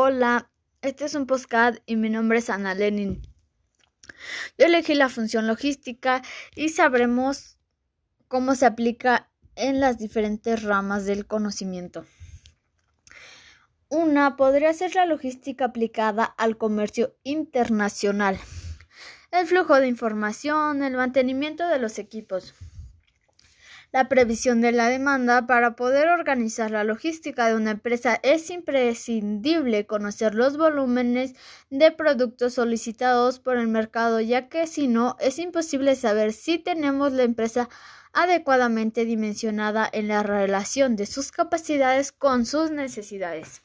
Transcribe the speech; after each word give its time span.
Hola, 0.00 0.48
este 0.80 1.06
es 1.06 1.16
un 1.16 1.26
postcard 1.26 1.78
y 1.84 1.96
mi 1.96 2.08
nombre 2.08 2.38
es 2.38 2.50
Ana 2.50 2.72
Lenin. 2.72 3.20
Yo 4.56 4.66
elegí 4.66 4.94
la 4.94 5.08
función 5.08 5.48
logística 5.48 6.22
y 6.54 6.68
sabremos 6.68 7.58
cómo 8.28 8.54
se 8.54 8.66
aplica 8.66 9.28
en 9.56 9.80
las 9.80 9.98
diferentes 9.98 10.62
ramas 10.62 11.04
del 11.04 11.26
conocimiento. 11.26 12.06
Una 13.88 14.36
podría 14.36 14.72
ser 14.72 14.94
la 14.94 15.04
logística 15.04 15.64
aplicada 15.64 16.22
al 16.22 16.56
comercio 16.56 17.16
internacional, 17.24 18.38
el 19.32 19.48
flujo 19.48 19.80
de 19.80 19.88
información, 19.88 20.84
el 20.84 20.94
mantenimiento 20.94 21.66
de 21.66 21.80
los 21.80 21.98
equipos, 21.98 22.54
la 23.92 24.08
previsión 24.08 24.60
de 24.60 24.72
la 24.72 24.88
demanda. 24.88 25.46
Para 25.46 25.76
poder 25.76 26.08
organizar 26.08 26.70
la 26.70 26.84
logística 26.84 27.48
de 27.48 27.54
una 27.54 27.72
empresa 27.72 28.18
es 28.22 28.50
imprescindible 28.50 29.86
conocer 29.86 30.34
los 30.34 30.56
volúmenes 30.56 31.34
de 31.70 31.90
productos 31.90 32.54
solicitados 32.54 33.38
por 33.40 33.56
el 33.56 33.68
mercado, 33.68 34.20
ya 34.20 34.48
que 34.48 34.66
si 34.66 34.88
no 34.88 35.16
es 35.20 35.38
imposible 35.38 35.96
saber 35.96 36.32
si 36.32 36.58
tenemos 36.58 37.12
la 37.12 37.22
empresa 37.22 37.68
adecuadamente 38.12 39.04
dimensionada 39.04 39.88
en 39.92 40.08
la 40.08 40.22
relación 40.22 40.96
de 40.96 41.06
sus 41.06 41.30
capacidades 41.30 42.12
con 42.12 42.46
sus 42.46 42.70
necesidades. 42.70 43.62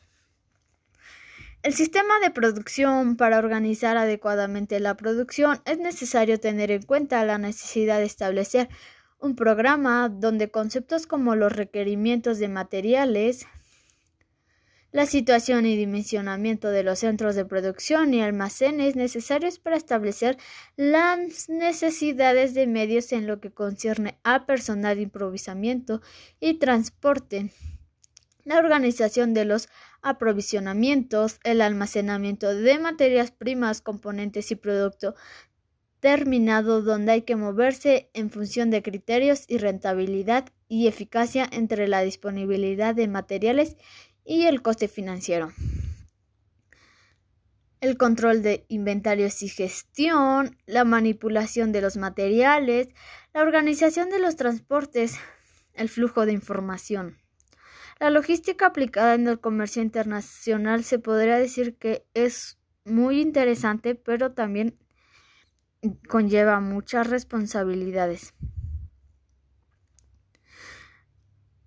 El 1.64 1.74
sistema 1.74 2.20
de 2.20 2.30
producción 2.30 3.16
para 3.16 3.38
organizar 3.38 3.96
adecuadamente 3.96 4.82
la 4.82 4.98
producción 4.98 5.62
es 5.64 5.78
necesario 5.78 6.38
tener 6.38 6.72
en 6.72 6.82
cuenta 6.82 7.24
la 7.24 7.38
necesidad 7.38 8.00
de 8.00 8.04
establecer 8.04 8.68
un 9.24 9.38
programa 9.38 10.10
donde 10.10 10.52
conceptos 10.52 11.08
como 11.08 11.36
los 11.36 11.54
requerimientos 11.54 12.40
de 12.40 12.50
materiales, 12.50 13.48
la 14.92 15.06
situación 15.06 15.66
y 15.66 15.78
dimensionamiento 15.78 16.70
de 16.70 16.84
los 16.84 17.00
centros 17.00 17.34
de 17.34 17.46
producción 17.46 18.14
y 18.14 18.22
almacenes 18.22 18.98
necesarios 18.98 19.60
para 19.60 19.78
establecer 19.78 20.38
las 20.76 21.48
necesidades 21.48 22.54
de 22.54 22.68
medios 22.68 23.14
en 23.14 23.26
lo 23.26 23.40
que 23.40 23.50
concierne 23.50 24.20
a 24.24 24.46
personal 24.46 24.98
de 24.98 25.04
improvisamiento 25.04 26.02
y 26.42 26.56
transporte, 26.56 27.50
la 28.44 28.58
organización 28.58 29.34
de 29.34 29.46
los 29.46 29.70
aprovisionamientos, 30.02 31.40
el 31.46 31.62
almacenamiento 31.62 32.54
de 32.54 32.78
materias 32.78 33.32
primas, 33.32 33.80
componentes 33.80 34.52
y 34.52 34.56
producto 34.56 35.16
terminado 36.04 36.82
donde 36.82 37.14
hay 37.14 37.22
que 37.22 37.38
moverse 37.38 38.10
en 38.14 38.30
función 38.30 38.70
de 38.70 38.84
criterios 38.84 39.46
y 39.48 39.58
rentabilidad 39.58 40.50
y 40.68 40.88
eficacia 40.88 41.48
entre 41.50 41.88
la 41.88 42.02
disponibilidad 42.02 42.94
de 42.94 43.08
materiales 43.08 43.78
y 44.26 44.44
el 44.48 44.62
coste 44.62 44.90
financiero. 44.90 45.54
El 47.80 47.96
control 47.96 48.44
de 48.44 48.66
inventarios 48.68 49.42
y 49.44 49.48
gestión, 49.48 50.58
la 50.66 50.84
manipulación 50.84 51.72
de 51.72 51.80
los 51.80 51.96
materiales, 51.96 52.90
la 53.34 53.42
organización 53.42 54.10
de 54.10 54.20
los 54.20 54.36
transportes, 54.36 55.16
el 55.74 55.88
flujo 55.88 56.26
de 56.26 56.34
información. 56.34 57.18
La 58.02 58.10
logística 58.10 58.66
aplicada 58.66 59.14
en 59.16 59.26
el 59.30 59.40
comercio 59.40 59.82
internacional 59.82 60.84
se 60.84 61.00
podría 61.00 61.38
decir 61.38 61.78
que 61.78 62.06
es 62.14 62.58
muy 62.84 63.22
interesante, 63.22 63.96
pero 63.96 64.34
también 64.34 64.78
conlleva 66.08 66.60
muchas 66.60 67.08
responsabilidades. 67.08 68.34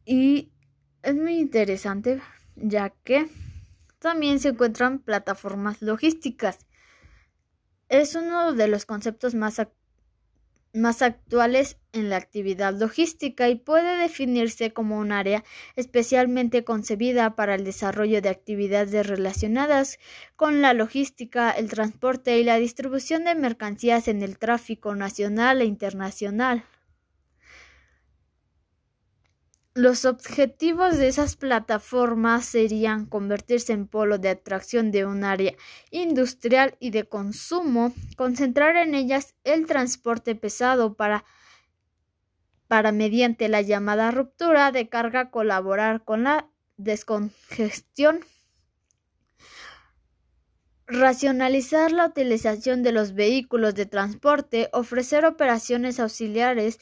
Y 0.05 0.53
es 1.03 1.14
muy 1.14 1.39
interesante 1.39 2.20
ya 2.55 2.91
que 2.91 3.28
también 3.98 4.39
se 4.41 4.48
encuentran 4.50 5.00
plataformas 5.00 5.83
logísticas. 5.83 6.67
Es 7.89 8.14
uno 8.14 8.53
de 8.53 8.69
los 8.69 8.87
conceptos 8.87 9.34
más, 9.34 9.61
más 10.77 11.02
actuales 11.02 11.78
en 11.92 12.10
la 12.10 12.16
actividad 12.16 12.75
logística 12.75 13.48
y 13.48 13.56
puede 13.56 13.97
definirse 13.97 14.72
como 14.72 14.98
un 14.98 15.12
área 15.12 15.42
especialmente 15.75 16.64
concebida 16.64 17.34
para 17.34 17.54
el 17.54 17.64
desarrollo 17.64 18.22
de 18.22 18.28
actividades 18.28 19.06
relacionadas 19.06 19.98
con 20.37 20.62
la 20.62 20.75
logística, 20.75 21.50
el 21.50 21.70
transporte 21.70 22.38
y 22.38 22.44
la 22.44 22.56
distribución 22.56 23.25
de 23.25 23.34
mercancías 23.34 24.09
en 24.09 24.22
el 24.22 24.38
tráfico 24.38 24.94
nacional 24.94 25.62
e 25.62 25.64
internacional. 25.64 26.64
Los 29.76 30.06
objetivos 30.06 30.97
de 30.97 31.06
esas 31.06 31.37
plataformas 31.37 32.47
serían 32.47 33.04
convertirse 33.04 33.75
en 33.75 33.87
polo 33.87 34.16
de 34.16 34.31
atracción 34.31 34.91
de 34.91 35.04
un 35.04 35.22
área 35.22 35.53
industrial 35.91 36.78
y 36.81 36.88
de 36.88 37.04
consumo, 37.04 37.92
concentrar 38.16 38.76
en 38.76 38.94
ellas 38.94 39.34
el 39.44 39.66
transporte 39.66 40.34
pesado 40.34 40.94
para, 40.94 41.26
para 42.69 42.91
mediante 42.91 43.50
la 43.50 43.60
llamada 43.60 44.10
ruptura 44.10 44.72
de 44.72 44.88
carga 44.88 45.31
colaborar 45.31 46.04
con 46.04 46.22
la 46.25 46.48
descongestión 46.78 48.20
racionalizar 50.87 51.93
la 51.93 52.06
utilización 52.06 52.82
de 52.82 52.93
los 52.93 53.12
vehículos 53.12 53.75
de 53.75 53.84
transporte, 53.84 54.70
ofrecer 54.72 55.26
operaciones 55.26 56.00
auxiliares 56.00 56.78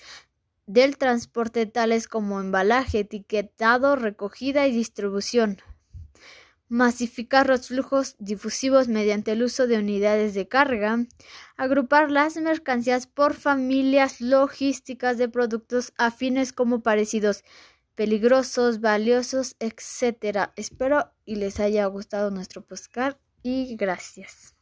del 0.66 0.96
transporte 0.96 1.66
tales 1.66 2.08
como 2.08 2.40
embalaje, 2.40 3.00
etiquetado, 3.00 3.96
recogida 3.96 4.66
y 4.66 4.72
distribución. 4.72 5.58
Masificar 6.68 7.48
los 7.48 7.68
flujos 7.68 8.16
difusivos 8.18 8.88
mediante 8.88 9.32
el 9.32 9.42
uso 9.42 9.66
de 9.66 9.78
unidades 9.78 10.34
de 10.34 10.48
carga. 10.48 11.06
Agrupar 11.56 12.10
las 12.10 12.36
mercancías 12.36 13.06
por 13.06 13.34
familias 13.34 14.20
logísticas 14.20 15.18
de 15.18 15.28
productos 15.28 15.92
afines 15.98 16.52
como 16.52 16.82
parecidos, 16.82 17.44
peligrosos, 17.94 18.80
valiosos, 18.80 19.56
etc. 19.60 20.50
Espero 20.56 21.12
y 21.24 21.36
les 21.36 21.60
haya 21.60 21.84
gustado 21.86 22.30
nuestro 22.30 22.62
postcard 22.62 23.16
y 23.42 23.76
gracias. 23.76 24.53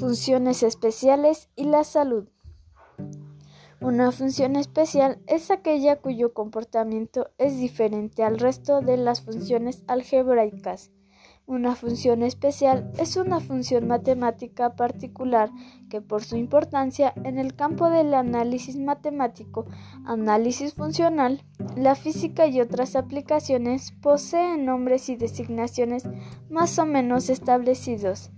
Funciones 0.00 0.62
especiales 0.62 1.50
y 1.56 1.64
la 1.64 1.84
salud. 1.84 2.26
Una 3.82 4.10
función 4.12 4.56
especial 4.56 5.18
es 5.26 5.50
aquella 5.50 5.96
cuyo 5.96 6.32
comportamiento 6.32 7.28
es 7.36 7.58
diferente 7.58 8.22
al 8.22 8.38
resto 8.38 8.80
de 8.80 8.96
las 8.96 9.20
funciones 9.20 9.84
algebraicas. 9.88 10.90
Una 11.44 11.76
función 11.76 12.22
especial 12.22 12.90
es 12.96 13.16
una 13.16 13.40
función 13.40 13.88
matemática 13.88 14.74
particular 14.74 15.50
que 15.90 16.00
por 16.00 16.24
su 16.24 16.38
importancia 16.38 17.12
en 17.24 17.38
el 17.38 17.54
campo 17.54 17.90
del 17.90 18.14
análisis 18.14 18.78
matemático, 18.78 19.66
análisis 20.06 20.72
funcional, 20.72 21.44
la 21.76 21.94
física 21.94 22.46
y 22.46 22.62
otras 22.62 22.96
aplicaciones 22.96 23.92
posee 24.00 24.56
nombres 24.56 25.10
y 25.10 25.16
designaciones 25.16 26.04
más 26.48 26.78
o 26.78 26.86
menos 26.86 27.28
establecidos. 27.28 28.30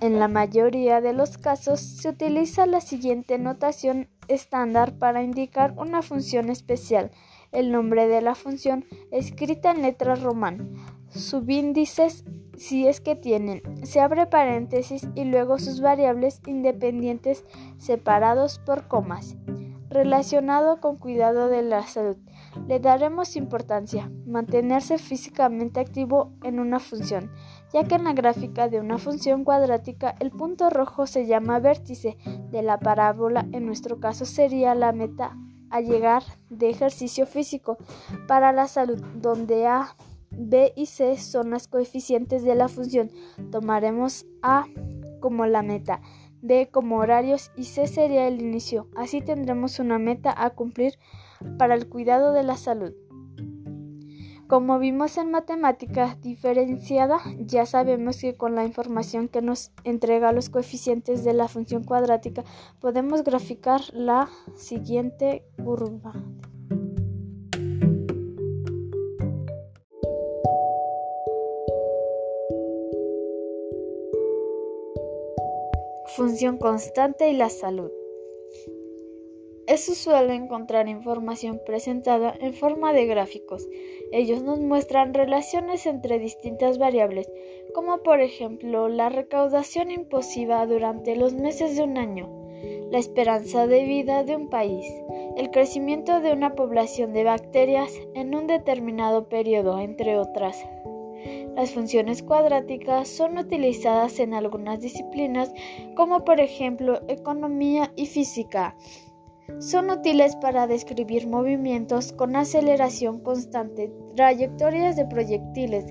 En 0.00 0.18
la 0.18 0.28
mayoría 0.28 1.00
de 1.00 1.14
los 1.14 1.38
casos 1.38 1.80
se 1.80 2.10
utiliza 2.10 2.66
la 2.66 2.82
siguiente 2.82 3.38
notación 3.38 4.08
estándar 4.28 4.98
para 4.98 5.22
indicar 5.22 5.72
una 5.78 6.02
función 6.02 6.50
especial. 6.50 7.10
El 7.50 7.72
nombre 7.72 8.06
de 8.06 8.20
la 8.20 8.34
función 8.34 8.84
escrita 9.10 9.70
en 9.70 9.80
letras 9.80 10.22
román, 10.22 10.74
subíndices 11.08 12.24
si 12.58 12.86
es 12.86 13.00
que 13.00 13.16
tienen, 13.16 13.62
se 13.84 14.00
abre 14.00 14.26
paréntesis 14.26 15.08
y 15.14 15.24
luego 15.24 15.58
sus 15.58 15.80
variables 15.80 16.40
independientes 16.46 17.44
separados 17.78 18.58
por 18.58 18.88
comas. 18.88 19.36
Relacionado 19.88 20.80
con 20.80 20.96
cuidado 20.96 21.48
de 21.48 21.62
la 21.62 21.86
salud, 21.86 22.16
le 22.66 22.80
daremos 22.80 23.36
importancia. 23.36 24.10
Mantenerse 24.26 24.98
físicamente 24.98 25.80
activo 25.80 26.32
en 26.42 26.58
una 26.60 26.80
función 26.80 27.30
ya 27.72 27.84
que 27.84 27.96
en 27.96 28.04
la 28.04 28.12
gráfica 28.12 28.68
de 28.68 28.80
una 28.80 28.98
función 28.98 29.44
cuadrática 29.44 30.14
el 30.20 30.30
punto 30.30 30.70
rojo 30.70 31.06
se 31.06 31.26
llama 31.26 31.58
vértice 31.58 32.16
de 32.50 32.62
la 32.62 32.78
parábola, 32.78 33.46
en 33.52 33.66
nuestro 33.66 34.00
caso 34.00 34.24
sería 34.24 34.74
la 34.74 34.92
meta 34.92 35.36
a 35.70 35.80
llegar 35.80 36.22
de 36.48 36.70
ejercicio 36.70 37.26
físico 37.26 37.76
para 38.26 38.52
la 38.52 38.68
salud, 38.68 39.02
donde 39.16 39.66
A, 39.66 39.96
B 40.30 40.72
y 40.76 40.86
C 40.86 41.16
son 41.16 41.50
las 41.50 41.68
coeficientes 41.68 42.42
de 42.44 42.54
la 42.54 42.68
función. 42.68 43.10
Tomaremos 43.50 44.26
A 44.42 44.66
como 45.20 45.46
la 45.46 45.62
meta, 45.62 46.00
B 46.42 46.68
como 46.70 46.98
horarios 46.98 47.50
y 47.56 47.64
C 47.64 47.86
sería 47.86 48.28
el 48.28 48.40
inicio. 48.40 48.88
Así 48.96 49.20
tendremos 49.20 49.78
una 49.78 49.98
meta 49.98 50.32
a 50.36 50.50
cumplir 50.50 50.94
para 51.58 51.74
el 51.74 51.88
cuidado 51.88 52.32
de 52.32 52.42
la 52.42 52.56
salud. 52.56 52.92
Como 54.48 54.78
vimos 54.78 55.18
en 55.18 55.32
matemáticas 55.32 56.20
diferenciada, 56.20 57.18
ya 57.40 57.66
sabemos 57.66 58.20
que 58.20 58.36
con 58.36 58.54
la 58.54 58.64
información 58.64 59.26
que 59.26 59.42
nos 59.42 59.72
entrega 59.82 60.30
los 60.30 60.50
coeficientes 60.50 61.24
de 61.24 61.34
la 61.34 61.48
función 61.48 61.82
cuadrática 61.82 62.44
podemos 62.80 63.24
graficar 63.24 63.80
la 63.92 64.28
siguiente 64.54 65.42
curva. 65.64 66.12
Función 76.14 76.56
constante 76.58 77.28
y 77.30 77.36
la 77.36 77.50
salud. 77.50 77.90
Es 79.66 79.88
usual 79.88 80.30
encontrar 80.30 80.86
información 80.86 81.60
presentada 81.66 82.32
en 82.38 82.54
forma 82.54 82.92
de 82.92 83.06
gráficos 83.06 83.66
ellos 84.16 84.42
nos 84.42 84.58
muestran 84.60 85.12
relaciones 85.12 85.84
entre 85.84 86.18
distintas 86.18 86.78
variables, 86.78 87.30
como 87.74 88.02
por 88.02 88.22
ejemplo 88.22 88.88
la 88.88 89.10
recaudación 89.10 89.90
imposiva 89.90 90.64
durante 90.64 91.16
los 91.16 91.34
meses 91.34 91.76
de 91.76 91.82
un 91.82 91.98
año, 91.98 92.26
la 92.90 92.96
esperanza 92.96 93.66
de 93.66 93.84
vida 93.84 94.24
de 94.24 94.34
un 94.34 94.48
país, 94.48 94.86
el 95.36 95.50
crecimiento 95.50 96.22
de 96.22 96.32
una 96.32 96.54
población 96.54 97.12
de 97.12 97.24
bacterias 97.24 97.92
en 98.14 98.34
un 98.34 98.46
determinado 98.46 99.28
periodo, 99.28 99.78
entre 99.80 100.16
otras. 100.16 100.66
Las 101.54 101.72
funciones 101.72 102.22
cuadráticas 102.22 103.08
son 103.08 103.36
utilizadas 103.36 104.18
en 104.18 104.32
algunas 104.32 104.80
disciplinas 104.80 105.52
como 105.94 106.24
por 106.24 106.40
ejemplo 106.40 107.02
economía 107.08 107.92
y 107.96 108.06
física. 108.06 108.76
Son 109.60 109.90
útiles 109.90 110.34
para 110.36 110.66
describir 110.66 111.28
movimientos 111.28 112.12
con 112.12 112.34
aceleración 112.34 113.20
constante, 113.20 113.92
trayectorias 114.16 114.96
de 114.96 115.06
proyectiles, 115.06 115.86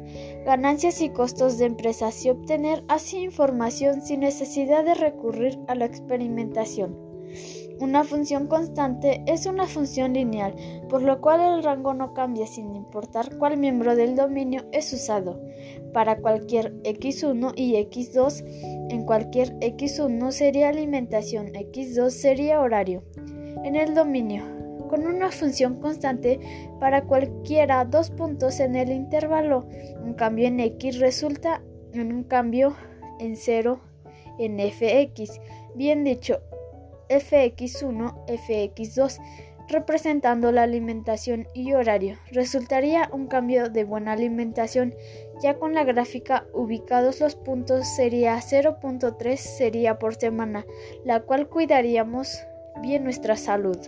ganancias 0.46 1.02
y 1.02 1.10
costos 1.10 1.58
de 1.58 1.66
empresas 1.66 2.26
y 2.26 2.32
obtener 2.32 2.84
así 2.90 3.18
información 3.18 4.02
sin 4.02 4.20
necesidad 4.20 4.84
de 4.84 4.94
recurrir 4.94 5.58
a 5.68 5.76
la 5.76 5.86
experimentación. 5.86 6.98
Una 7.80 8.04
función 8.04 8.48
constante 8.48 9.24
es 9.26 9.46
una 9.46 9.68
función 9.68 10.14
lineal, 10.14 10.54
por 10.90 11.02
lo 11.02 11.22
cual 11.22 11.40
el 11.42 11.64
rango 11.64 11.94
no 11.94 12.14
cambia 12.14 12.48
sin 12.48 12.76
importar 12.76 13.38
cuál 13.38 13.58
miembro 13.58 13.96
del 13.96 14.16
dominio 14.16 14.66
es 14.74 14.92
usado. 14.94 15.42
Para 15.94 16.18
cualquier 16.18 16.74
x1 16.84 17.54
y 17.56 17.76
x2, 17.76 18.90
en 18.92 19.06
cualquier 19.06 19.58
x1 19.60 20.32
sería 20.32 20.70
alimentación, 20.70 21.48
x2 21.48 22.10
sería 22.10 22.62
horario 22.62 23.04
en 23.64 23.76
el 23.76 23.94
dominio, 23.94 24.44
con 24.90 25.08
una 25.08 25.32
función 25.32 25.80
constante 25.80 26.40
para 26.80 27.04
cualquiera 27.04 27.86
dos 27.86 28.12
puntos 28.12 28.60
en 28.60 28.76
el 28.76 28.92
intervalo. 28.92 29.68
Un 30.04 30.14
cambio 30.14 30.48
en 30.48 30.60
x 30.60 31.00
resulta 31.00 31.62
en 31.94 32.14
un 32.14 32.24
cambio 32.24 32.76
en 33.20 33.36
0 33.36 33.80
en 34.40 34.60
fx. 34.60 35.40
Bien 35.76 36.04
dicho, 36.04 36.42
fx1, 37.10 38.26
fx2, 38.28 39.20
representando 39.68 40.52
la 40.52 40.64
alimentación 40.64 41.48
y 41.54 41.74
horario. 41.74 42.18
Resultaría 42.32 43.10
un 43.12 43.28
cambio 43.28 43.70
de 43.70 43.84
buena 43.84 44.14
alimentación. 44.14 44.94
Ya 45.42 45.58
con 45.58 45.74
la 45.74 45.84
gráfica 45.84 46.46
ubicados 46.54 47.20
los 47.20 47.36
puntos 47.36 47.88
sería 47.88 48.38
0.3 48.38 49.36
sería 49.36 50.00
por 50.00 50.16
semana, 50.16 50.66
la 51.04 51.22
cual 51.22 51.50
cuidaríamos 51.50 52.46
bien 52.86 53.04
nuestra 53.04 53.36
salud. 53.36 53.80